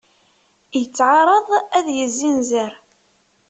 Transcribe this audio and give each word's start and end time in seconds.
Yettεaraḍ 0.77 1.47
ad 1.77 1.87
yezzinzer. 1.97 2.71